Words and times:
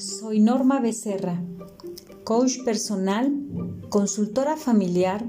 Soy 0.00 0.40
Norma 0.40 0.80
Becerra, 0.80 1.44
coach 2.24 2.64
personal, 2.64 3.30
consultora 3.90 4.56
familiar, 4.56 5.26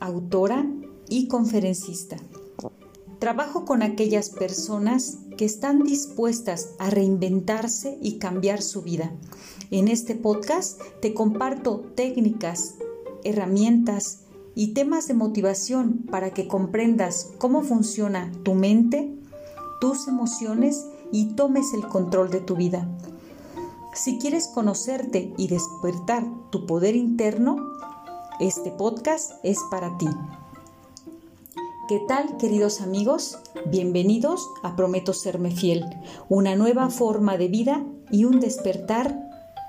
autora 0.00 0.66
y 1.10 1.28
conferencista. 1.28 2.16
Trabajo 3.18 3.66
con 3.66 3.82
aquellas 3.82 4.30
personas 4.30 5.18
que 5.36 5.44
están 5.44 5.82
dispuestas 5.82 6.70
a 6.78 6.88
reinventarse 6.88 7.98
y 8.00 8.16
cambiar 8.16 8.62
su 8.62 8.80
vida. 8.80 9.12
En 9.70 9.88
este 9.88 10.14
podcast 10.14 10.80
te 11.02 11.12
comparto 11.12 11.80
técnicas, 11.94 12.76
herramientas 13.24 14.20
y 14.54 14.68
temas 14.68 15.06
de 15.06 15.12
motivación 15.12 15.98
para 16.10 16.30
que 16.30 16.48
comprendas 16.48 17.32
cómo 17.36 17.60
funciona 17.60 18.32
tu 18.42 18.54
mente, 18.54 19.14
tus 19.82 20.08
emociones 20.08 20.86
y 21.12 21.34
tomes 21.34 21.74
el 21.74 21.86
control 21.88 22.30
de 22.30 22.40
tu 22.40 22.56
vida. 22.56 22.88
Si 23.94 24.18
quieres 24.18 24.48
conocerte 24.48 25.32
y 25.36 25.46
despertar 25.46 26.26
tu 26.50 26.66
poder 26.66 26.96
interno, 26.96 27.56
este 28.40 28.72
podcast 28.72 29.34
es 29.44 29.58
para 29.70 29.96
ti. 29.98 30.08
¿Qué 31.88 32.00
tal, 32.08 32.36
queridos 32.36 32.80
amigos? 32.80 33.38
Bienvenidos 33.66 34.48
a 34.64 34.74
Prometo 34.74 35.12
Serme 35.12 35.52
Fiel, 35.52 35.84
una 36.28 36.56
nueva 36.56 36.90
forma 36.90 37.36
de 37.36 37.46
vida 37.46 37.84
y 38.10 38.24
un 38.24 38.40
despertar 38.40 39.16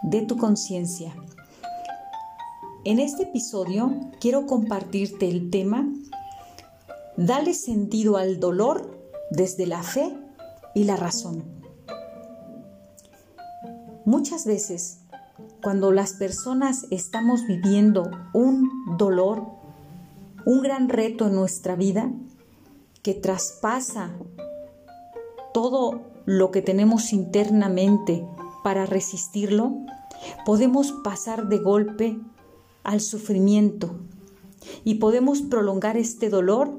de 0.01 0.23
tu 0.23 0.37
conciencia. 0.37 1.15
En 2.83 2.97
este 2.97 3.23
episodio 3.23 3.93
quiero 4.19 4.47
compartirte 4.47 5.29
el 5.29 5.51
tema 5.51 5.87
Dale 7.15 7.53
sentido 7.53 8.17
al 8.17 8.39
dolor 8.39 8.99
desde 9.29 9.67
la 9.67 9.83
fe 9.83 10.17
y 10.73 10.85
la 10.85 10.97
razón. 10.97 11.54
Muchas 14.05 14.45
veces, 14.45 14.99
cuando 15.63 15.91
las 15.91 16.13
personas 16.13 16.85
estamos 16.91 17.47
viviendo 17.47 18.11
un 18.33 18.69
dolor, 18.97 19.47
un 20.45 20.61
gran 20.61 20.89
reto 20.89 21.25
en 21.25 21.33
nuestra 21.33 21.75
vida 21.75 22.11
que 23.01 23.15
traspasa 23.15 24.11
todo 25.55 26.03
lo 26.25 26.51
que 26.51 26.61
tenemos 26.61 27.13
internamente 27.13 28.23
para 28.63 28.85
resistirlo, 28.85 29.73
podemos 30.45 30.91
pasar 31.03 31.49
de 31.49 31.57
golpe 31.57 32.19
al 32.83 33.01
sufrimiento 33.01 33.95
y 34.83 34.95
podemos 34.95 35.41
prolongar 35.41 35.97
este 35.97 36.29
dolor 36.29 36.71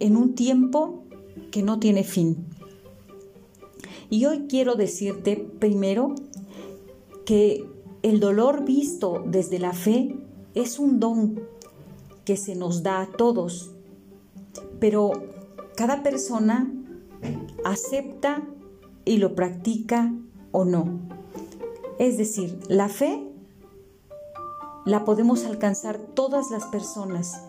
en 0.00 0.16
un 0.16 0.34
tiempo 0.34 1.04
que 1.52 1.62
no 1.62 1.78
tiene 1.78 2.02
fin. 2.02 2.48
Y 4.10 4.24
hoy 4.24 4.46
quiero 4.48 4.74
decirte 4.74 5.36
primero 5.36 6.14
que 7.26 7.66
el 8.02 8.20
dolor 8.20 8.64
visto 8.64 9.22
desde 9.26 9.58
la 9.58 9.72
fe 9.72 10.16
es 10.54 10.78
un 10.78 10.98
don 10.98 11.40
que 12.24 12.36
se 12.36 12.54
nos 12.54 12.82
da 12.82 13.02
a 13.02 13.06
todos, 13.06 13.72
pero 14.80 15.12
cada 15.76 16.02
persona 16.02 16.72
acepta 17.64 18.46
y 19.04 19.18
lo 19.18 19.34
practica 19.34 20.14
o 20.52 20.64
no. 20.64 21.00
Es 21.98 22.16
decir, 22.16 22.58
la 22.68 22.88
fe 22.88 23.28
la 24.86 25.04
podemos 25.04 25.44
alcanzar 25.44 25.98
todas 25.98 26.50
las 26.50 26.64
personas, 26.66 27.42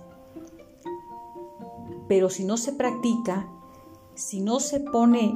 pero 2.07 2.29
si 2.29 2.44
no 2.44 2.57
se 2.57 2.73
practica, 2.73 3.47
si 4.16 4.41
no 4.41 4.59
se 4.59 4.79
pone 4.79 5.33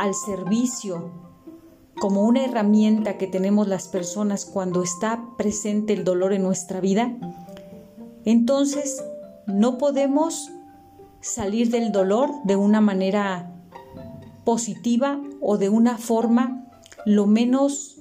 al 0.00 0.14
servicio 0.14 1.10
como 2.00 2.22
una 2.22 2.42
herramienta 2.42 3.18
que 3.18 3.26
tenemos 3.26 3.68
las 3.68 3.86
personas 3.86 4.46
cuando 4.46 4.82
está 4.82 5.22
presente 5.36 5.92
el 5.92 6.04
dolor 6.04 6.32
en 6.32 6.42
nuestra 6.42 6.80
vida, 6.80 7.14
entonces 8.24 9.04
no 9.46 9.76
podemos 9.76 10.50
salir 11.20 11.70
del 11.70 11.92
dolor 11.92 12.30
de 12.44 12.56
una 12.56 12.80
manera 12.80 13.52
positiva 14.44 15.20
o 15.42 15.58
de 15.58 15.68
una 15.68 15.98
forma 15.98 16.66
lo 17.04 17.26
menos 17.26 17.98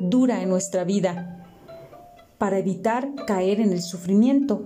dura 0.00 0.42
en 0.42 0.48
nuestra 0.48 0.84
vida 0.84 1.46
para 2.38 2.58
evitar 2.58 3.14
caer 3.26 3.60
en 3.60 3.72
el 3.72 3.82
sufrimiento. 3.82 4.64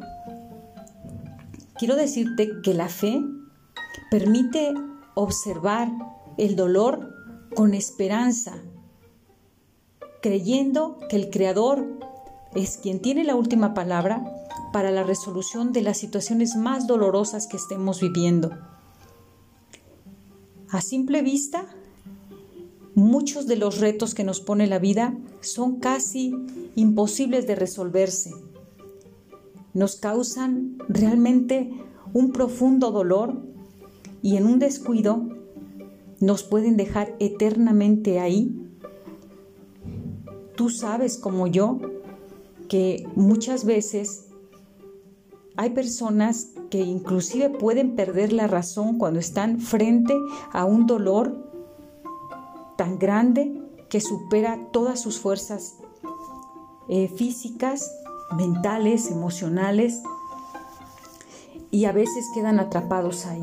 Quiero 1.77 1.97
decirte 1.97 2.49
que 2.63 2.75
la 2.75 2.89
fe 2.89 3.21
permite 4.09 4.73
observar 5.17 5.91
el 6.37 6.57
dolor 6.57 7.15
con 7.55 7.75
esperanza, 7.75 8.63
creyendo 10.23 10.99
que 11.09 11.17
el 11.17 11.31
Creador 11.31 11.87
es 12.55 12.79
quien 12.79 13.01
tiene 13.01 13.25
la 13.25 13.35
última 13.35 13.75
palabra 13.75 14.25
para 14.73 14.91
la 14.91 15.03
resolución 15.03 15.73
de 15.73 15.83
las 15.83 15.99
situaciones 15.99 16.57
más 16.57 16.87
dolorosas 16.87 17.47
que 17.47 17.57
estemos 17.57 18.01
viviendo. 18.01 18.51
A 20.71 20.81
simple 20.81 21.23
vista, 21.23 21.67
muchos 22.95 23.47
de 23.47 23.57
los 23.57 23.79
retos 23.79 24.15
que 24.15 24.25
nos 24.25 24.41
pone 24.41 24.67
la 24.67 24.79
vida 24.79 25.17
son 25.41 25.79
casi 25.79 26.35
imposibles 26.75 27.47
de 27.47 27.55
resolverse. 27.55 28.33
Nos 29.73 29.97
causan 29.97 30.79
realmente 30.89 31.71
un 32.13 32.33
profundo 32.33 32.91
dolor 32.91 33.43
y 34.23 34.37
en 34.37 34.47
un 34.47 34.59
descuido 34.59 35.44
nos 36.25 36.43
pueden 36.43 36.77
dejar 36.77 37.15
eternamente 37.19 38.19
ahí. 38.19 38.51
Tú 40.57 40.71
sabes 40.71 41.19
como 41.19 41.47
yo 41.47 41.81
que 42.69 43.07
muchas 43.15 43.65
veces 43.65 44.27
hay 45.57 45.71
personas 45.71 46.53
que 46.71 46.81
inclusive 46.81 47.51
pueden 47.51 47.95
perder 47.95 48.33
la 48.33 48.47
razón 48.47 48.99
cuando 48.99 49.21
están 49.21 49.61
frente 49.61 50.15
a 50.53 50.65
un 50.65 50.87
dolor 50.87 51.53
tan 52.77 52.99
grande 52.99 53.63
que 53.89 54.01
supera 54.01 54.71
todas 54.73 55.01
sus 55.01 55.21
fuerzas 55.21 55.77
eh, 56.89 57.09
físicas, 57.09 57.95
mentales, 58.37 59.11
emocionales, 59.11 60.03
y 61.71 61.87
a 61.87 61.93
veces 61.93 62.31
quedan 62.33 62.61
atrapados 62.61 63.27
ahí. 63.27 63.43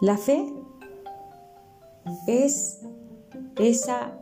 La 0.00 0.16
fe 0.16 0.59
es 2.26 2.80
esa 3.56 4.18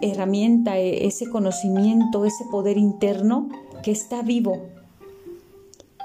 herramienta, 0.00 0.78
e, 0.78 1.06
ese 1.06 1.28
conocimiento, 1.28 2.24
ese 2.24 2.44
poder 2.50 2.78
interno 2.78 3.48
que 3.82 3.90
está 3.90 4.22
vivo 4.22 4.66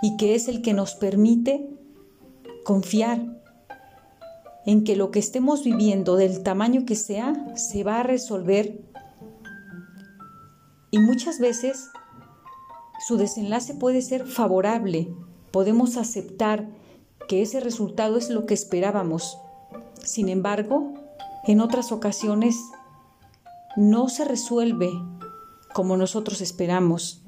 y 0.02 0.18
que 0.18 0.36
es 0.36 0.48
el 0.48 0.62
que 0.62 0.74
nos 0.74 0.96
permite 0.96 1.70
confiar 2.64 3.40
en 4.66 4.84
que 4.84 4.96
lo 4.96 5.12
que 5.12 5.20
estemos 5.20 5.64
viviendo, 5.64 6.16
del 6.16 6.44
tamaño 6.44 6.86
que 6.86 6.96
sea, 6.96 7.56
se 7.56 7.84
va 7.84 8.02
a 8.02 8.04
resolver. 8.04 8.82
Y 10.92 11.00
muchas 11.00 11.40
veces 11.40 11.90
su 13.08 13.18
desenlace 13.18 13.74
puede 13.74 14.02
ser 14.02 14.26
favorable. 14.26 15.12
Podemos 15.52 15.98
aceptar 15.98 16.70
que 17.28 17.42
ese 17.42 17.60
resultado 17.60 18.18
es 18.18 18.30
lo 18.30 18.46
que 18.46 18.54
esperábamos 18.54 19.38
sin 20.10 20.28
embargo, 20.28 20.92
en 21.46 21.62
otras 21.62 21.92
ocasiones 21.92 22.56
no 23.78 24.10
se 24.10 24.26
resuelve 24.26 24.90
como 25.72 25.98
nosotros 25.98 26.42
esperamos, 26.42 27.22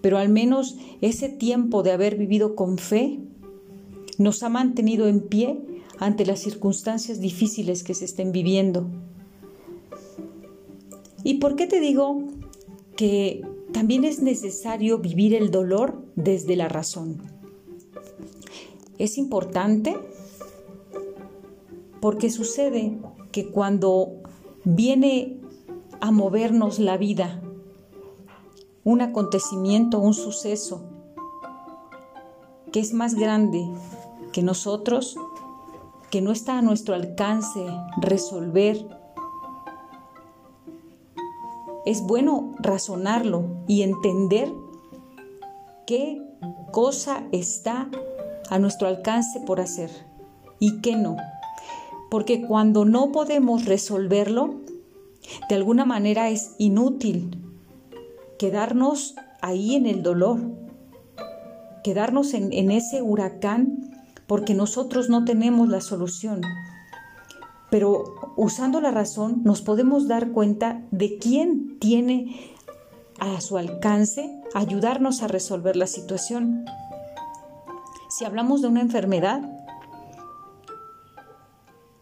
pero 0.00 0.18
al 0.18 0.28
menos 0.28 0.76
ese 1.00 1.28
tiempo 1.28 1.84
de 1.84 1.92
haber 1.92 2.16
vivido 2.16 2.56
con 2.56 2.76
fe 2.76 3.20
nos 4.18 4.42
ha 4.42 4.48
mantenido 4.48 5.06
en 5.06 5.20
pie 5.20 5.60
ante 6.00 6.26
las 6.26 6.40
circunstancias 6.40 7.20
difíciles 7.20 7.84
que 7.84 7.94
se 7.94 8.06
estén 8.06 8.32
viviendo. 8.32 8.90
¿Y 11.22 11.34
por 11.34 11.54
qué 11.54 11.68
te 11.68 11.78
digo 11.78 12.24
que 12.96 13.42
también 13.72 14.04
es 14.04 14.20
necesario 14.20 14.98
vivir 14.98 15.34
el 15.34 15.52
dolor 15.52 16.02
desde 16.16 16.56
la 16.56 16.68
razón? 16.68 17.22
Es 18.98 19.18
importante 19.18 19.96
porque 22.02 22.30
sucede 22.30 22.98
que 23.30 23.52
cuando 23.52 24.22
viene 24.64 25.40
a 26.00 26.10
movernos 26.10 26.80
la 26.80 26.96
vida, 26.96 27.40
un 28.82 29.02
acontecimiento, 29.02 30.00
un 30.00 30.12
suceso 30.12 30.82
que 32.72 32.80
es 32.80 32.92
más 32.92 33.14
grande 33.14 33.64
que 34.32 34.42
nosotros, 34.42 35.16
que 36.10 36.20
no 36.20 36.32
está 36.32 36.58
a 36.58 36.62
nuestro 36.62 36.96
alcance 36.96 37.64
resolver, 38.00 38.84
es 41.86 42.02
bueno 42.02 42.50
razonarlo 42.58 43.44
y 43.68 43.82
entender 43.82 44.52
qué 45.86 46.20
cosa 46.72 47.22
está 47.30 47.88
a 48.50 48.58
nuestro 48.58 48.88
alcance 48.88 49.38
por 49.38 49.60
hacer 49.60 49.90
y 50.58 50.80
qué 50.80 50.96
no 50.96 51.16
porque 52.12 52.42
cuando 52.42 52.84
no 52.84 53.10
podemos 53.10 53.64
resolverlo, 53.64 54.56
de 55.48 55.54
alguna 55.54 55.86
manera 55.86 56.28
es 56.28 56.54
inútil 56.58 57.38
quedarnos 58.38 59.14
ahí 59.40 59.76
en 59.76 59.86
el 59.86 60.02
dolor, 60.02 60.38
quedarnos 61.82 62.34
en, 62.34 62.52
en 62.52 62.70
ese 62.70 63.00
huracán 63.00 64.04
porque 64.26 64.52
nosotros 64.52 65.08
no 65.08 65.24
tenemos 65.24 65.70
la 65.70 65.80
solución. 65.80 66.42
Pero 67.70 68.04
usando 68.36 68.82
la 68.82 68.90
razón 68.90 69.40
nos 69.42 69.62
podemos 69.62 70.06
dar 70.06 70.32
cuenta 70.32 70.82
de 70.90 71.16
quién 71.16 71.78
tiene 71.78 72.52
a 73.20 73.40
su 73.40 73.56
alcance 73.56 74.38
ayudarnos 74.52 75.22
a 75.22 75.28
resolver 75.28 75.76
la 75.76 75.86
situación. 75.86 76.66
Si 78.10 78.26
hablamos 78.26 78.60
de 78.60 78.68
una 78.68 78.82
enfermedad 78.82 79.61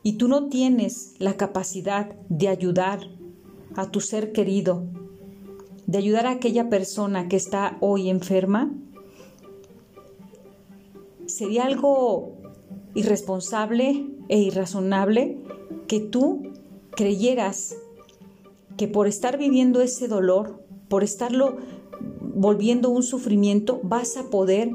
y 0.02 0.14
tú 0.14 0.28
no 0.28 0.48
tienes 0.48 1.14
la 1.18 1.36
capacidad 1.36 2.14
de 2.28 2.48
ayudar 2.48 3.00
a 3.76 3.90
tu 3.90 4.00
ser 4.00 4.32
querido, 4.32 4.84
de 5.86 5.98
ayudar 5.98 6.26
a 6.26 6.32
aquella 6.32 6.68
persona 6.68 7.28
que 7.28 7.36
está 7.36 7.76
hoy 7.80 8.08
enferma, 8.08 8.72
sería 11.26 11.64
algo 11.64 12.34
irresponsable 12.94 14.06
e 14.28 14.38
irrazonable 14.38 15.38
que 15.86 16.00
tú 16.00 16.52
creyeras 16.96 17.76
que 18.76 18.88
por 18.88 19.06
estar 19.06 19.38
viviendo 19.38 19.80
ese 19.80 20.08
dolor, 20.08 20.64
por 20.88 21.04
estarlo 21.04 21.58
volviendo 22.34 22.90
un 22.90 23.02
sufrimiento, 23.02 23.80
vas 23.82 24.16
a 24.16 24.30
poder 24.30 24.70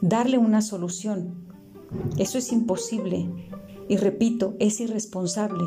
darle 0.00 0.38
una 0.38 0.62
solución. 0.62 1.44
Eso 2.16 2.38
es 2.38 2.52
imposible. 2.52 3.28
Y 3.90 3.96
repito, 3.96 4.54
es 4.60 4.78
irresponsable. 4.78 5.64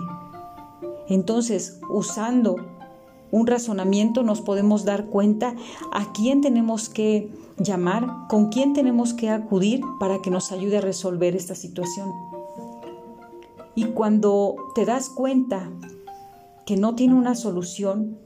Entonces, 1.10 1.82
usando 1.90 2.56
un 3.32 3.48
razonamiento 3.48 4.24
nos 4.24 4.40
podemos 4.40 4.86
dar 4.86 5.08
cuenta 5.08 5.58
a 5.92 6.14
quién 6.14 6.40
tenemos 6.40 6.88
que 6.88 7.30
llamar, 7.58 8.08
con 8.30 8.48
quién 8.48 8.72
tenemos 8.72 9.14
que 9.14 9.30
acudir 9.30 9.82
para 10.00 10.22
que 10.22 10.30
nos 10.30 10.54
ayude 10.54 10.78
a 10.78 10.82
resolver 10.82 11.36
esta 11.36 11.54
situación. 11.54 12.14
Y 13.76 13.88
cuando 13.88 14.56
te 14.74 14.86
das 14.86 15.10
cuenta 15.10 15.70
que 16.66 16.78
no 16.78 16.96
tiene 16.96 17.16
una 17.16 17.36
solución, 17.36 18.20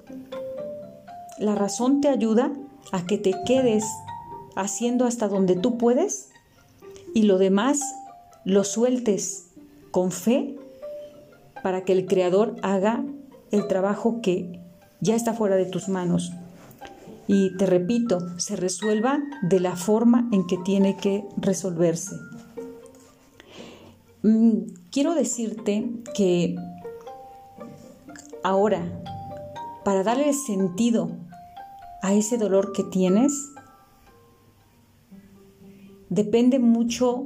la 1.40 1.56
razón 1.56 2.02
te 2.02 2.10
ayuda 2.10 2.54
a 2.92 3.04
que 3.08 3.18
te 3.18 3.34
quedes 3.48 3.84
haciendo 4.56 5.06
hasta 5.06 5.28
donde 5.28 5.56
tú 5.56 5.80
puedes 5.80 6.30
y 7.16 7.24
lo 7.24 7.40
demás 7.40 7.80
lo 8.46 8.64
sueltes 8.64 9.47
con 9.92 10.12
fe 10.12 10.56
para 11.64 11.84
que 11.84 11.94
el 11.94 12.06
Creador 12.06 12.56
haga 12.62 13.04
el 13.52 13.68
trabajo 13.68 14.22
que 14.22 14.62
ya 15.02 15.16
está 15.16 15.34
fuera 15.34 15.56
de 15.56 15.66
tus 15.66 15.90
manos. 15.90 16.32
Y 17.28 17.56
te 17.58 17.66
repito, 17.66 18.20
se 18.40 18.56
resuelva 18.56 19.20
de 19.42 19.60
la 19.60 19.76
forma 19.76 20.30
en 20.32 20.48
que 20.48 20.58
tiene 20.58 20.96
que 20.96 21.26
resolverse. 21.38 22.16
Mm, 24.24 24.74
quiero 24.92 25.14
decirte 25.14 25.90
que 26.16 26.56
ahora, 28.44 28.82
para 29.84 30.04
darle 30.04 30.32
sentido 30.34 31.12
a 32.02 32.14
ese 32.14 32.38
dolor 32.38 32.72
que 32.72 32.84
tienes, 32.84 33.52
depende 36.10 36.60
mucho 36.60 37.26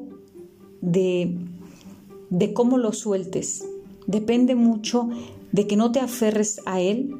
de, 0.81 1.38
de 2.31 2.54
cómo 2.54 2.80
lo 2.80 2.94
sueltes, 2.94 3.63
depende 4.07 4.56
mucho 4.56 5.10
de 5.51 5.68
que 5.68 5.75
no 5.75 5.92
te 5.92 6.00
aferres 6.00 6.62
a 6.66 6.81
él, 6.81 7.16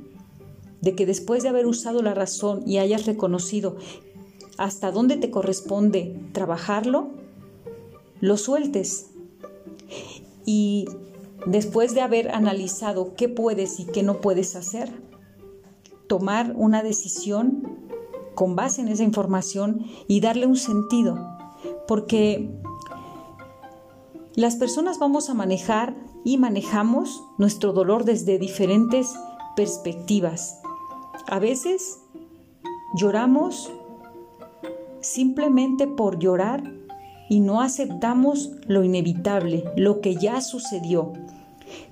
de 0.82 0.96
que 0.96 1.06
después 1.06 1.44
de 1.44 1.50
haber 1.50 1.68
usado 1.68 2.02
la 2.02 2.16
razón 2.16 2.64
y 2.66 2.80
hayas 2.80 3.06
reconocido 3.06 3.76
hasta 4.58 4.92
dónde 4.92 5.18
te 5.18 5.30
corresponde 5.30 6.20
trabajarlo, 6.32 7.10
lo 8.20 8.38
sueltes. 8.38 9.08
Y 10.46 10.86
después 11.46 11.94
de 11.94 12.02
haber 12.02 12.32
analizado 12.32 13.14
qué 13.16 13.30
puedes 13.30 13.80
y 13.80 13.86
qué 13.86 14.04
no 14.04 14.22
puedes 14.22 14.56
hacer, 14.56 14.92
tomar 16.08 16.54
una 16.56 16.84
decisión 16.84 17.64
con 18.34 18.56
base 18.56 18.82
en 18.82 18.88
esa 18.88 19.04
información 19.04 19.86
y 20.08 20.22
darle 20.22 20.46
un 20.46 20.58
sentido. 20.58 21.18
Porque 21.88 22.50
las 24.36 24.56
personas 24.56 24.98
vamos 24.98 25.30
a 25.30 25.34
manejar 25.34 25.96
y 26.24 26.38
manejamos 26.38 27.24
nuestro 27.38 27.74
dolor 27.74 28.06
desde 28.06 28.40
diferentes 28.40 29.14
perspectivas. 29.56 30.62
A 31.28 31.40
veces 31.40 32.00
lloramos 32.96 33.72
simplemente 35.02 35.88
por 35.88 36.20
llorar 36.20 36.64
y 37.30 37.40
no 37.40 37.62
aceptamos 37.62 38.52
lo 38.68 38.84
inevitable, 38.84 39.66
lo 39.76 40.00
que 40.00 40.16
ya 40.16 40.42
sucedió. 40.42 41.14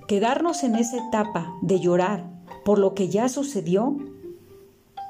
Quedarnos 0.08 0.64
en 0.64 0.76
esa 0.76 0.98
etapa 1.08 1.54
de 1.62 1.80
llorar 1.80 2.30
por 2.64 2.80
lo 2.80 2.94
que 2.94 3.10
ya 3.10 3.30
sucedió, 3.30 3.98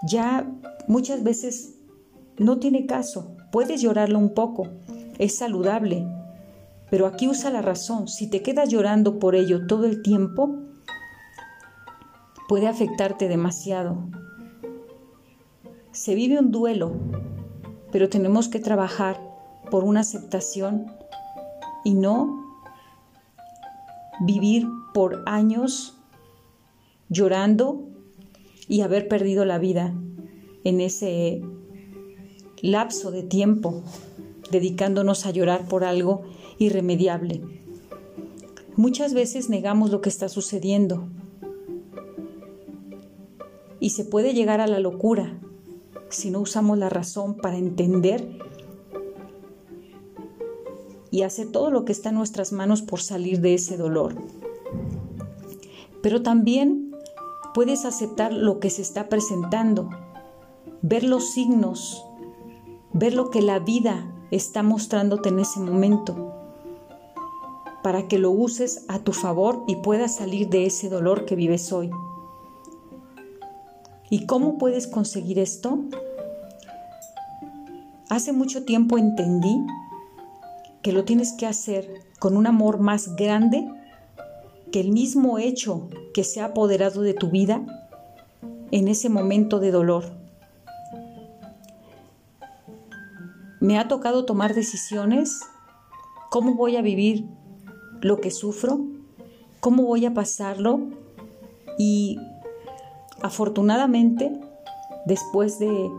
ya 0.07 0.51
muchas 0.87 1.23
veces 1.23 1.75
no 2.37 2.57
tiene 2.59 2.85
caso. 2.85 3.35
Puedes 3.51 3.81
llorarlo 3.81 4.17
un 4.19 4.33
poco, 4.33 4.67
es 5.17 5.37
saludable, 5.37 6.07
pero 6.89 7.06
aquí 7.06 7.27
usa 7.27 7.51
la 7.51 7.62
razón. 7.62 8.07
Si 8.07 8.30
te 8.30 8.41
quedas 8.41 8.69
llorando 8.69 9.19
por 9.19 9.36
ello 9.36 9.68
todo 9.68 9.86
el 9.86 10.01
tiempo, 10.01 10.56
puede 12.47 12.68
afectarte 12.68 13.27
demasiado. 13.27 13.97
Se 15.91 16.15
vive 16.15 16.39
un 16.39 16.51
duelo, 16.51 16.94
pero 17.91 18.09
tenemos 18.09 18.47
que 18.47 18.59
trabajar 18.59 19.19
por 19.69 19.83
una 19.83 20.00
aceptación 20.00 20.88
y 21.83 21.94
no 21.94 22.45
vivir 24.21 24.68
por 24.94 25.24
años 25.27 25.95
llorando 27.09 27.88
y 28.68 28.81
haber 28.81 29.07
perdido 29.07 29.45
la 29.45 29.57
vida 29.57 29.94
en 30.63 30.81
ese 30.81 31.41
lapso 32.62 33.12
de 33.12 33.24
tiempo, 33.24 33.81
dedicándonos 34.51 35.25
a 35.25 35.31
llorar 35.31 35.68
por 35.68 35.83
algo 35.83 36.24
irremediable. 36.59 37.41
Muchas 38.75 39.13
veces 39.13 39.50
negamos 39.50 39.89
lo 39.89 40.01
que 40.01 40.10
está 40.10 40.29
sucediendo 40.29 41.07
y 43.79 43.89
se 43.89 44.05
puede 44.05 44.34
llegar 44.34 44.62
a 44.62 44.67
la 44.67 44.79
locura 44.79 45.39
si 46.10 46.31
no 46.31 46.39
usamos 46.39 46.77
la 46.77 46.89
razón 46.89 47.36
para 47.36 47.57
entender 47.57 48.39
y 51.12 51.24
hacer 51.24 51.51
todo 51.51 51.72
lo 51.72 51.86
que 51.86 51.91
está 51.91 52.10
en 52.10 52.15
nuestras 52.15 52.51
manos 52.51 52.81
por 52.81 53.01
salir 53.01 53.41
de 53.41 53.55
ese 53.55 53.77
dolor. 53.77 54.15
Pero 56.01 56.22
también 56.22 56.95
puedes 57.53 57.86
aceptar 57.86 58.34
lo 58.34 58.60
que 58.60 58.69
se 58.69 58.81
está 58.81 59.10
presentando, 59.10 59.89
ver 60.81 61.03
los 61.03 61.31
signos, 61.31 62.03
ver 62.93 63.13
lo 63.13 63.29
que 63.29 63.41
la 63.41 63.60
vida 63.60 64.13
está 64.31 64.63
mostrándote 64.63 65.29
en 65.29 65.39
ese 65.39 65.60
momento, 65.60 66.28
para 67.89 68.08
que 68.08 68.19
lo 68.19 68.29
uses 68.29 68.86
a 68.88 69.00
tu 69.00 69.13
favor 69.13 69.63
y 69.67 69.77
puedas 69.77 70.17
salir 70.17 70.48
de 70.50 70.67
ese 70.67 70.89
dolor 70.89 71.25
que 71.25 71.36
vives 71.36 71.74
hoy. 71.74 71.89
¿Y 74.12 74.27
cómo 74.27 74.60
puedes 74.60 74.86
conseguir 74.86 75.39
esto? 75.39 75.79
Hace 78.08 78.31
mucho 78.31 78.63
tiempo 78.63 79.00
entendí 79.00 79.65
que 80.84 80.91
lo 80.91 81.03
tienes 81.03 81.34
que 81.34 81.48
hacer 81.48 81.91
con 82.19 82.38
un 82.38 82.46
amor 82.46 82.79
más 82.79 83.15
grande 83.15 83.67
que 84.72 84.81
el 84.81 84.91
mismo 84.91 85.39
hecho 85.39 85.89
que 86.13 86.24
se 86.24 86.41
ha 86.41 86.46
apoderado 86.46 87.01
de 87.01 87.15
tu 87.15 87.31
vida 87.31 87.65
en 88.69 88.88
ese 88.88 89.10
momento 89.10 89.60
de 89.60 89.72
dolor. 89.72 90.03
Me 93.60 93.79
ha 93.79 93.88
tocado 93.88 94.25
tomar 94.25 94.53
decisiones, 94.53 95.39
cómo 96.29 96.53
voy 96.53 96.75
a 96.75 96.84
vivir 96.84 97.25
lo 98.01 98.20
que 98.22 98.32
sufro, 98.32 98.79
cómo 99.60 99.84
voy 99.84 100.06
a 100.06 100.13
pasarlo 100.13 100.82
y 101.77 102.18
afortunadamente 103.22 104.32
después 105.06 105.60
de, 105.60 105.89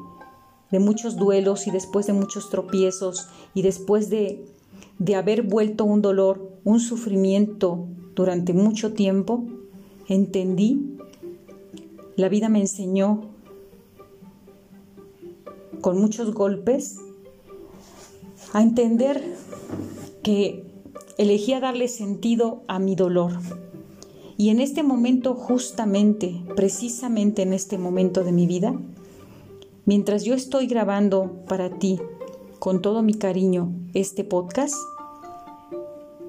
de 0.70 0.78
muchos 0.78 1.16
duelos 1.16 1.66
y 1.66 1.70
después 1.70 2.06
de 2.06 2.12
muchos 2.12 2.50
tropiezos 2.50 3.28
y 3.54 3.62
después 3.62 4.10
de 4.10 4.44
de 5.00 5.14
haber 5.14 5.42
vuelto 5.42 5.84
un 5.84 6.02
dolor, 6.02 6.58
un 6.62 6.78
sufrimiento 6.78 7.88
durante 8.14 8.52
mucho 8.52 8.92
tiempo, 8.92 9.42
entendí, 10.08 10.98
la 12.16 12.28
vida 12.28 12.50
me 12.50 12.60
enseñó 12.60 13.22
con 15.80 15.98
muchos 15.98 16.34
golpes 16.34 16.98
a 18.52 18.62
entender 18.62 19.36
que 20.22 20.69
elegía 21.18 21.60
darle 21.60 21.88
sentido 21.88 22.62
a 22.68 22.78
mi 22.78 22.94
dolor. 22.94 23.32
Y 24.36 24.48
en 24.48 24.60
este 24.60 24.82
momento, 24.82 25.34
justamente, 25.34 26.42
precisamente 26.56 27.42
en 27.42 27.52
este 27.52 27.76
momento 27.76 28.24
de 28.24 28.32
mi 28.32 28.46
vida, 28.46 28.74
mientras 29.84 30.24
yo 30.24 30.34
estoy 30.34 30.66
grabando 30.66 31.30
para 31.46 31.78
ti 31.78 32.00
con 32.58 32.80
todo 32.80 33.02
mi 33.02 33.14
cariño 33.14 33.70
este 33.92 34.24
podcast, 34.24 34.74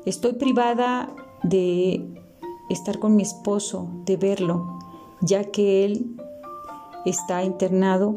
estoy 0.06 0.34
privada 0.34 1.10
de 1.44 2.06
estar 2.70 3.00
con 3.00 3.16
mi 3.16 3.24
esposo, 3.24 3.88
de 4.06 4.18
verlo, 4.18 4.80
ya 5.22 5.46
que 5.46 5.86
él 5.86 6.18
está 7.06 7.44
internado, 7.44 8.16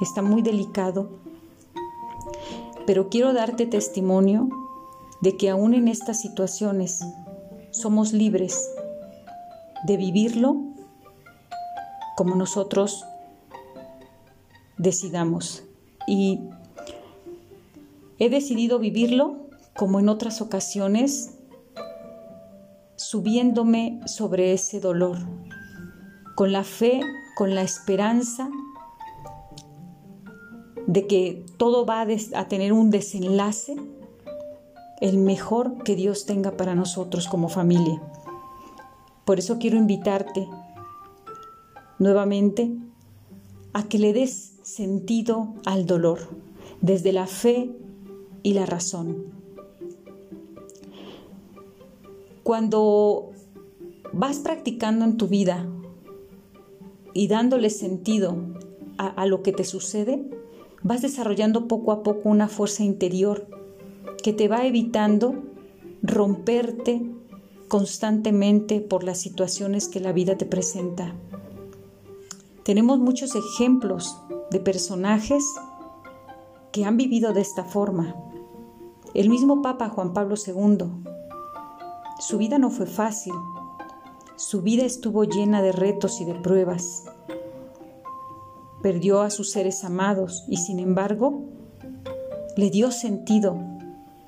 está 0.00 0.22
muy 0.22 0.42
delicado. 0.42 1.08
Pero 2.86 3.08
quiero 3.08 3.32
darte 3.32 3.66
testimonio 3.66 4.48
de 5.24 5.38
que 5.38 5.48
aún 5.48 5.72
en 5.72 5.88
estas 5.88 6.20
situaciones 6.20 7.00
somos 7.70 8.12
libres 8.12 8.70
de 9.86 9.96
vivirlo 9.96 10.62
como 12.14 12.36
nosotros 12.36 13.06
decidamos. 14.76 15.64
Y 16.06 16.40
he 18.18 18.28
decidido 18.28 18.78
vivirlo 18.78 19.48
como 19.74 19.98
en 19.98 20.10
otras 20.10 20.42
ocasiones, 20.42 21.38
subiéndome 22.96 24.00
sobre 24.04 24.52
ese 24.52 24.78
dolor, 24.78 25.16
con 26.34 26.52
la 26.52 26.64
fe, 26.64 27.00
con 27.34 27.54
la 27.54 27.62
esperanza 27.62 28.50
de 30.86 31.06
que 31.06 31.46
todo 31.56 31.86
va 31.86 32.02
a, 32.02 32.48
tener 32.48 32.74
un 32.74 32.90
desenlace, 32.90 33.74
el 35.00 35.18
mejor 35.18 35.82
que 35.82 35.96
Dios 35.96 36.26
tenga 36.26 36.52
para 36.52 36.74
nosotros 36.74 37.28
como 37.28 37.48
familia. 37.48 38.00
Por 39.24 39.38
eso 39.38 39.58
quiero 39.58 39.76
invitarte 39.76 40.48
nuevamente 41.98 42.76
a 43.72 43.84
que 43.84 43.98
le 43.98 44.12
des 44.12 44.58
sentido 44.62 45.54
al 45.64 45.86
dolor 45.86 46.20
desde 46.80 47.12
la 47.12 47.26
fe 47.26 47.70
y 48.42 48.54
la 48.54 48.66
razón. 48.66 49.24
Cuando 52.42 53.30
vas 54.12 54.38
practicando 54.38 55.04
en 55.04 55.16
tu 55.16 55.28
vida 55.28 55.66
y 57.14 57.28
dándole 57.28 57.70
sentido 57.70 58.36
a, 58.98 59.26
lo 59.26 59.42
que 59.42 59.52
te 59.52 59.64
sucede, 59.64 60.28
vas 60.82 61.02
desarrollando 61.02 61.66
poco 61.66 61.90
a 61.90 62.02
poco 62.02 62.28
una 62.28 62.48
fuerza 62.48 62.84
interior 62.84 63.48
que 64.24 64.32
te 64.32 64.48
va 64.48 64.64
evitando 64.64 65.34
romperte 66.00 67.02
constantemente 67.68 68.80
por 68.80 69.04
las 69.04 69.18
situaciones 69.18 69.86
que 69.86 70.00
la 70.00 70.12
vida 70.12 70.38
te 70.38 70.46
presenta. 70.46 71.14
Tenemos 72.62 72.98
muchos 72.98 73.34
ejemplos 73.34 74.18
de 74.50 74.60
personajes 74.60 75.44
que 76.72 76.86
han 76.86 76.96
vivido 76.96 77.34
de 77.34 77.42
esta 77.42 77.64
forma. 77.64 78.16
El 79.12 79.28
mismo 79.28 79.60
Papa 79.60 79.90
Juan 79.90 80.14
Pablo 80.14 80.36
II. 80.36 80.86
Su 82.18 82.38
vida 82.38 82.58
no 82.58 82.70
fue 82.70 82.86
fácil. 82.86 83.34
Su 84.36 84.62
vida 84.62 84.86
estuvo 84.86 85.24
llena 85.24 85.60
de 85.60 85.72
retos 85.72 86.22
y 86.22 86.24
de 86.24 86.34
pruebas. 86.34 87.04
Perdió 88.80 89.20
a 89.20 89.28
sus 89.28 89.50
seres 89.50 89.84
amados 89.84 90.46
y 90.48 90.56
sin 90.56 90.78
embargo 90.78 91.42
le 92.56 92.70
dio 92.70 92.90
sentido 92.90 93.73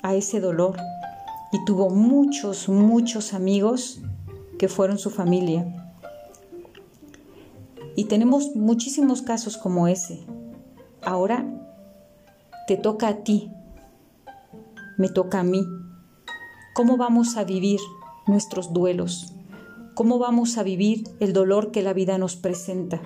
a 0.06 0.14
ese 0.14 0.40
dolor 0.40 0.76
y 1.50 1.64
tuvo 1.64 1.90
muchos, 1.90 2.68
muchos 2.68 3.34
amigos 3.34 4.00
que 4.56 4.68
fueron 4.68 4.98
su 4.98 5.10
familia. 5.10 5.92
Y 7.96 8.04
tenemos 8.04 8.54
muchísimos 8.54 9.22
casos 9.22 9.56
como 9.56 9.88
ese. 9.88 10.24
Ahora 11.02 11.44
te 12.68 12.76
toca 12.76 13.08
a 13.08 13.16
ti, 13.24 13.50
me 14.96 15.08
toca 15.08 15.40
a 15.40 15.44
mí. 15.44 15.66
¿Cómo 16.74 16.96
vamos 16.96 17.36
a 17.36 17.42
vivir 17.42 17.80
nuestros 18.28 18.72
duelos? 18.72 19.34
¿Cómo 19.94 20.18
vamos 20.18 20.56
a 20.56 20.62
vivir 20.62 21.04
el 21.18 21.32
dolor 21.32 21.72
que 21.72 21.82
la 21.82 21.94
vida 21.94 22.16
nos 22.16 22.36
presenta? 22.36 23.00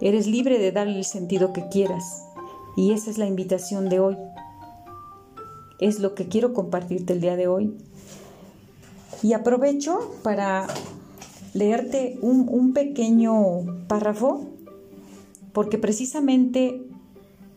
Eres 0.00 0.26
libre 0.26 0.58
de 0.58 0.72
darle 0.72 0.96
el 0.96 1.04
sentido 1.04 1.52
que 1.52 1.68
quieras 1.68 2.24
y 2.76 2.92
esa 2.92 3.10
es 3.10 3.18
la 3.18 3.26
invitación 3.26 3.88
de 3.88 4.00
hoy 4.00 4.16
es 5.80 5.98
lo 5.98 6.14
que 6.14 6.28
quiero 6.28 6.52
compartirte 6.52 7.14
el 7.14 7.20
día 7.20 7.36
de 7.36 7.48
hoy. 7.48 7.74
Y 9.22 9.32
aprovecho 9.32 10.12
para 10.22 10.66
leerte 11.52 12.18
un, 12.22 12.72
pequeño 12.72 13.86
párrafo, 13.88 14.46
porque 15.52 15.78
precisamente 15.78 16.82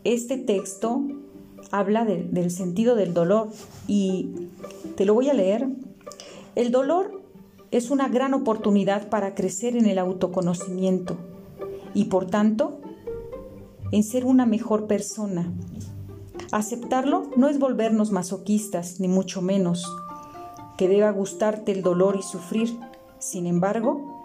este 0.03 0.37
texto 0.37 1.03
habla 1.71 2.05
del 2.05 2.51
sentido 2.51 2.95
del 2.95 3.13
dolor 3.13 3.49
y 3.87 4.49
te 4.95 5.05
lo 5.05 5.13
voy 5.13 5.29
a 5.29 5.33
leer. 5.33 5.67
El 6.55 6.71
dolor 6.71 7.21
es 7.71 7.91
una 7.91 8.07
gran 8.07 8.33
oportunidad 8.33 9.09
para 9.09 9.35
crecer 9.35 9.75
en 9.75 9.85
el 9.85 9.97
autoconocimiento 9.99 11.17
y 11.93 12.05
por 12.05 12.27
tanto 12.27 12.79
en 13.91 14.03
ser 14.03 14.25
una 14.25 14.45
mejor 14.45 14.87
persona 14.87 15.51
Aceptarlo 16.53 17.31
no 17.35 17.49
es 17.49 17.57
volvernos 17.57 18.11
masoquistas, 18.11 18.99
ni 18.99 19.07
mucho 19.07 19.41
menos, 19.41 19.91
que 20.77 20.87
deba 20.87 21.09
gustarte 21.09 21.71
el 21.71 21.81
dolor 21.81 22.15
y 22.15 22.21
sufrir. 22.21 22.79
Sin 23.17 23.47
embargo, 23.47 24.21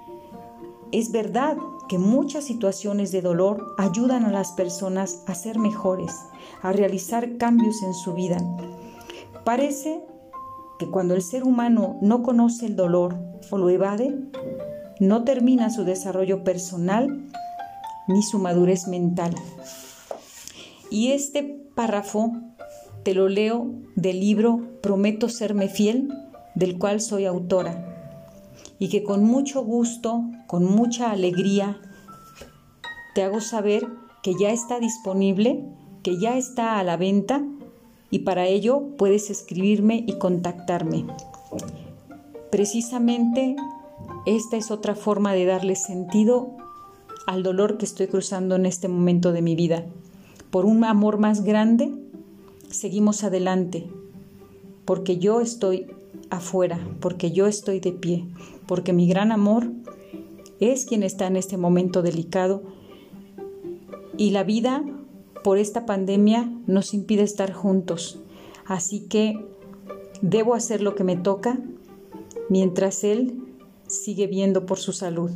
es 0.92 1.10
verdad 1.10 1.56
que 1.88 1.96
muchas 1.96 2.44
situaciones 2.44 3.12
de 3.12 3.22
dolor 3.22 3.74
ayudan 3.78 4.26
a 4.26 4.30
las 4.30 4.52
personas 4.52 5.22
a 5.26 5.34
ser 5.34 5.58
mejores, 5.58 6.14
a 6.60 6.70
realizar 6.70 7.38
cambios 7.38 7.82
en 7.82 7.94
su 7.94 8.12
vida. 8.12 8.36
Parece 9.46 10.04
que 10.78 10.90
cuando 10.90 11.14
el 11.14 11.22
ser 11.22 11.44
humano 11.44 11.96
no 12.02 12.22
conoce 12.22 12.66
el 12.66 12.76
dolor 12.76 13.16
o 13.50 13.56
lo 13.56 13.70
evade, 13.70 14.14
no 15.00 15.24
termina 15.24 15.70
su 15.70 15.84
desarrollo 15.84 16.44
personal 16.44 17.08
ni 18.06 18.22
su 18.22 18.38
madurez 18.38 18.86
mental. 18.86 19.34
Y 20.90 21.12
este 21.12 21.42
párrafo 21.74 22.32
te 23.02 23.14
lo 23.14 23.28
leo 23.28 23.70
del 23.94 24.20
libro 24.20 24.60
Prometo 24.82 25.28
serme 25.28 25.68
fiel, 25.68 26.08
del 26.54 26.78
cual 26.78 27.00
soy 27.00 27.24
autora, 27.24 27.94
y 28.78 28.88
que 28.88 29.02
con 29.02 29.24
mucho 29.24 29.62
gusto, 29.62 30.24
con 30.46 30.64
mucha 30.64 31.10
alegría, 31.10 31.80
te 33.14 33.22
hago 33.22 33.40
saber 33.40 33.86
que 34.22 34.34
ya 34.38 34.50
está 34.50 34.80
disponible, 34.80 35.64
que 36.02 36.18
ya 36.18 36.36
está 36.36 36.78
a 36.78 36.84
la 36.84 36.96
venta, 36.96 37.44
y 38.10 38.20
para 38.20 38.46
ello 38.46 38.96
puedes 38.96 39.30
escribirme 39.30 40.04
y 40.06 40.14
contactarme. 40.14 41.06
Precisamente 42.50 43.56
esta 44.26 44.56
es 44.56 44.70
otra 44.70 44.94
forma 44.94 45.34
de 45.34 45.44
darle 45.44 45.76
sentido 45.76 46.56
al 47.26 47.42
dolor 47.42 47.76
que 47.76 47.84
estoy 47.84 48.06
cruzando 48.06 48.56
en 48.56 48.64
este 48.64 48.88
momento 48.88 49.32
de 49.32 49.42
mi 49.42 49.54
vida 49.54 49.84
por 50.50 50.64
un 50.64 50.84
amor 50.84 51.18
más 51.18 51.44
grande, 51.44 51.92
seguimos 52.70 53.24
adelante, 53.24 53.88
porque 54.84 55.18
yo 55.18 55.40
estoy 55.40 55.86
afuera, 56.30 56.78
porque 57.00 57.32
yo 57.32 57.46
estoy 57.46 57.80
de 57.80 57.92
pie, 57.92 58.24
porque 58.66 58.92
mi 58.92 59.08
gran 59.08 59.32
amor 59.32 59.70
es 60.60 60.84
quien 60.84 61.02
está 61.02 61.26
en 61.26 61.36
este 61.36 61.56
momento 61.56 62.02
delicado 62.02 62.62
y 64.16 64.30
la 64.30 64.42
vida 64.42 64.84
por 65.44 65.58
esta 65.58 65.86
pandemia 65.86 66.50
nos 66.66 66.92
impide 66.92 67.22
estar 67.22 67.52
juntos. 67.52 68.18
Así 68.66 69.00
que 69.00 69.46
debo 70.20 70.54
hacer 70.54 70.82
lo 70.82 70.94
que 70.94 71.04
me 71.04 71.16
toca 71.16 71.58
mientras 72.48 73.04
él 73.04 73.40
sigue 73.86 74.26
viendo 74.26 74.66
por 74.66 74.78
su 74.78 74.92
salud. 74.92 75.30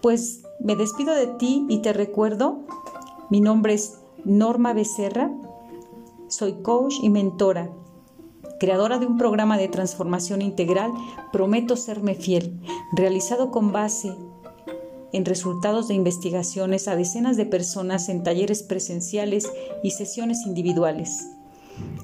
Pues 0.00 0.43
me 0.64 0.76
despido 0.76 1.14
de 1.14 1.26
ti 1.26 1.66
y 1.68 1.80
te 1.80 1.92
recuerdo, 1.92 2.60
mi 3.28 3.40
nombre 3.40 3.74
es 3.74 3.98
Norma 4.24 4.72
Becerra, 4.72 5.30
soy 6.28 6.54
coach 6.62 6.94
y 7.02 7.10
mentora, 7.10 7.70
creadora 8.58 8.98
de 8.98 9.04
un 9.04 9.18
programa 9.18 9.58
de 9.58 9.68
transformación 9.68 10.40
integral, 10.40 10.90
Prometo 11.32 11.76
serme 11.76 12.14
fiel, 12.14 12.58
realizado 12.96 13.50
con 13.50 13.72
base 13.72 14.16
en 15.12 15.26
resultados 15.26 15.88
de 15.88 15.94
investigaciones 15.94 16.88
a 16.88 16.96
decenas 16.96 17.36
de 17.36 17.44
personas 17.44 18.08
en 18.08 18.22
talleres 18.22 18.62
presenciales 18.62 19.52
y 19.82 19.90
sesiones 19.90 20.46
individuales. 20.46 21.28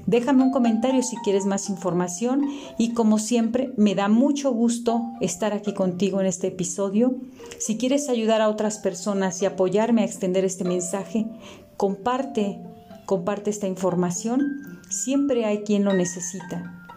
Déjame 0.06 0.42
un 0.42 0.50
comentario 0.50 1.02
si 1.02 1.16
quieres 1.18 1.46
más 1.46 1.68
información 1.68 2.48
y 2.78 2.94
como 2.94 3.18
siempre 3.18 3.72
me 3.76 3.94
da 3.94 4.08
mucho 4.08 4.50
gusto 4.50 5.04
estar 5.20 5.52
aquí 5.52 5.72
contigo 5.72 6.20
en 6.20 6.26
este 6.26 6.48
episodio. 6.48 7.14
Si 7.58 7.78
quieres 7.78 8.08
ayudar 8.08 8.40
a 8.40 8.48
otras 8.48 8.78
personas 8.78 9.40
y 9.40 9.46
apoyarme 9.46 10.02
a 10.02 10.06
extender 10.06 10.44
este 10.44 10.64
mensaje, 10.64 11.26
comparte, 11.76 12.60
comparte 13.06 13.50
esta 13.50 13.68
información. 13.68 14.80
Siempre 14.88 15.44
hay 15.44 15.58
quien 15.58 15.84
lo 15.84 15.92
necesita. 15.92 16.88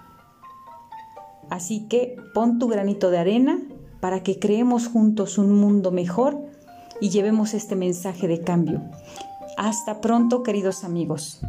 Así 1.51 1.87
que 1.87 2.15
pon 2.33 2.57
tu 2.57 2.67
granito 2.67 3.11
de 3.11 3.19
arena 3.19 3.61
para 3.99 4.23
que 4.23 4.39
creemos 4.39 4.87
juntos 4.87 5.37
un 5.37 5.53
mundo 5.53 5.91
mejor 5.91 6.41
y 6.99 7.09
llevemos 7.09 7.53
este 7.53 7.75
mensaje 7.75 8.27
de 8.27 8.41
cambio. 8.41 8.81
Hasta 9.55 10.01
pronto, 10.01 10.41
queridos 10.41 10.83
amigos. 10.83 11.41